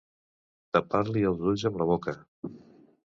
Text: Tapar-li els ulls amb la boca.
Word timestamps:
Tapar-li 0.77 1.23
els 1.33 1.45
ulls 1.51 1.67
amb 1.71 1.77
la 1.83 1.87
boca. 1.91 2.17